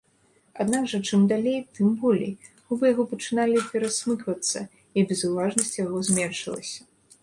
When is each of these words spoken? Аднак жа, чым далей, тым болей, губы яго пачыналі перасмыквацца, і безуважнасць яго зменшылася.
Аднак 0.63 0.87
жа, 0.93 0.99
чым 1.09 1.27
далей, 1.31 1.59
тым 1.81 1.91
болей, 2.05 2.33
губы 2.71 2.83
яго 2.93 3.07
пачыналі 3.13 3.57
перасмыквацца, 3.77 4.67
і 4.97 5.09
безуважнасць 5.13 5.75
яго 5.87 5.97
зменшылася. 6.11 6.81